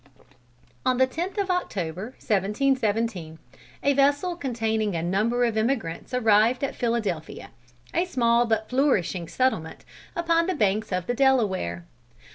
On 0.83 0.97
the 0.97 1.05
10th 1.05 1.37
of 1.37 1.51
October, 1.51 2.05
1717, 2.17 3.37
a 3.83 3.93
vessel 3.93 4.35
containing 4.35 4.95
a 4.95 5.03
number 5.03 5.43
of 5.45 5.55
emigrants 5.55 6.11
arrived 6.11 6.63
at 6.63 6.73
Philadelphia, 6.75 7.51
a 7.93 8.05
small 8.05 8.47
but 8.47 8.67
flourishing 8.67 9.27
settlement 9.27 9.85
upon 10.15 10.47
the 10.47 10.55
banks 10.55 10.91
of 10.91 11.05
the 11.05 11.13
Delaware. 11.13 11.85